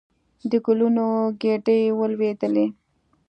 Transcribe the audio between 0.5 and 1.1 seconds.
ګلونو